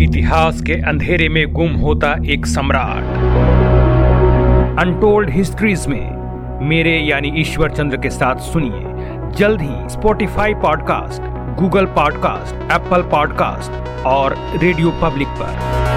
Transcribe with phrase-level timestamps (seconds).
[0.00, 3.04] इतिहास के अंधेरे में गुम होता एक सम्राट।
[4.78, 8.82] अनटोल्ड हिस्ट्रीज में मेरे यानी ईश्वर चंद्र के साथ सुनिए।
[9.36, 11.22] जल्द ही Spotify podcast
[11.60, 15.95] Google podcast Apple podcast और रेडियो पब्लिक पर।